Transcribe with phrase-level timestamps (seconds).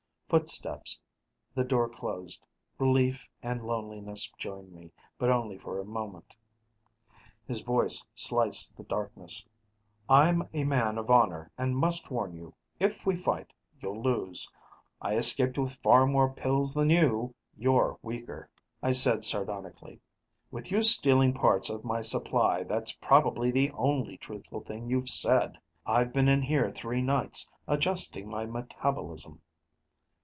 [0.31, 1.01] Footsteps:
[1.55, 2.45] the door closed;
[2.79, 6.37] relief and loneliness joined me, but only for a moment.
[7.45, 9.43] His voice sliced the darkness:
[10.07, 12.53] "I'm a man of honor, and must warn you.
[12.79, 13.51] If we fight,
[13.81, 14.49] you'll lose.
[15.01, 18.49] I escaped with far more pills than you; you're weaker."
[18.81, 19.99] I said sardonically,
[20.49, 25.57] "With you stealing parts of my supply, that's probably the only truthful thing you've said!"
[25.85, 29.41] "I've been in here three nights, adjusting my metabolism